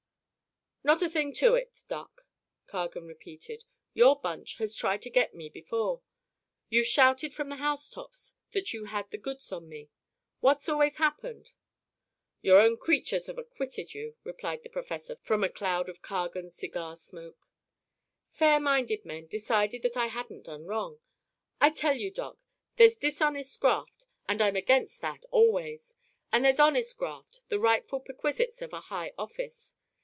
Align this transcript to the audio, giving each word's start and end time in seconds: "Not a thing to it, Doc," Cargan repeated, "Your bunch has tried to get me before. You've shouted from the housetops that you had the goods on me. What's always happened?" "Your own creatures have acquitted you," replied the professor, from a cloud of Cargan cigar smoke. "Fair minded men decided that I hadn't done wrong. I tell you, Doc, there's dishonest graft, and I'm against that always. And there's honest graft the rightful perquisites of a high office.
"Not 0.83 1.03
a 1.03 1.09
thing 1.11 1.31
to 1.33 1.53
it, 1.53 1.83
Doc," 1.87 2.25
Cargan 2.65 3.05
repeated, 3.05 3.65
"Your 3.93 4.19
bunch 4.19 4.57
has 4.57 4.73
tried 4.73 5.03
to 5.03 5.11
get 5.11 5.35
me 5.35 5.47
before. 5.47 6.01
You've 6.69 6.87
shouted 6.87 7.35
from 7.35 7.49
the 7.49 7.57
housetops 7.57 8.33
that 8.53 8.73
you 8.73 8.85
had 8.85 9.07
the 9.11 9.19
goods 9.19 9.51
on 9.51 9.69
me. 9.69 9.91
What's 10.39 10.67
always 10.67 10.97
happened?" 10.97 11.51
"Your 12.41 12.59
own 12.59 12.77
creatures 12.77 13.27
have 13.27 13.37
acquitted 13.37 13.93
you," 13.93 14.15
replied 14.23 14.63
the 14.63 14.71
professor, 14.71 15.17
from 15.21 15.43
a 15.43 15.49
cloud 15.49 15.87
of 15.87 16.01
Cargan 16.01 16.49
cigar 16.49 16.95
smoke. 16.97 17.47
"Fair 18.31 18.59
minded 18.59 19.05
men 19.05 19.27
decided 19.27 19.83
that 19.83 19.95
I 19.97 20.07
hadn't 20.07 20.45
done 20.45 20.65
wrong. 20.65 20.99
I 21.61 21.69
tell 21.69 21.95
you, 21.95 22.09
Doc, 22.09 22.39
there's 22.77 22.95
dishonest 22.95 23.59
graft, 23.59 24.07
and 24.27 24.41
I'm 24.41 24.55
against 24.55 24.99
that 25.01 25.25
always. 25.29 25.95
And 26.31 26.43
there's 26.43 26.59
honest 26.59 26.97
graft 26.97 27.41
the 27.49 27.59
rightful 27.59 27.99
perquisites 27.99 28.63
of 28.63 28.73
a 28.73 28.81
high 28.81 29.13
office. 29.15 29.75